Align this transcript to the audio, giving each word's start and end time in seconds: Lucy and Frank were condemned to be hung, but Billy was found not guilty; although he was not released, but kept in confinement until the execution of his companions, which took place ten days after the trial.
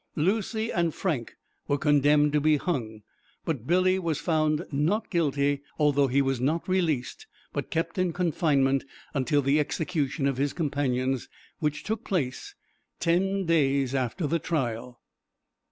Lucy 0.15 0.71
and 0.71 0.95
Frank 0.95 1.35
were 1.67 1.77
condemned 1.77 2.33
to 2.33 2.41
be 2.41 2.57
hung, 2.57 3.03
but 3.45 3.67
Billy 3.67 3.99
was 3.99 4.19
found 4.19 4.65
not 4.71 5.11
guilty; 5.11 5.61
although 5.77 6.07
he 6.07 6.23
was 6.23 6.41
not 6.41 6.67
released, 6.67 7.27
but 7.53 7.69
kept 7.69 7.99
in 7.99 8.11
confinement 8.11 8.83
until 9.13 9.43
the 9.43 9.59
execution 9.59 10.25
of 10.25 10.37
his 10.37 10.53
companions, 10.53 11.29
which 11.59 11.83
took 11.83 12.03
place 12.03 12.55
ten 12.99 13.45
days 13.45 13.93
after 13.93 14.25
the 14.25 14.39
trial. 14.39 14.99